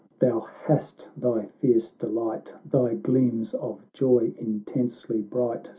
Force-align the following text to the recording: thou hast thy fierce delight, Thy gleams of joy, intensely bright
thou 0.17 0.39
hast 0.65 1.11
thy 1.15 1.45
fierce 1.59 1.91
delight, 1.91 2.55
Thy 2.65 2.95
gleams 2.95 3.53
of 3.53 3.83
joy, 3.93 4.33
intensely 4.39 5.21
bright 5.21 5.69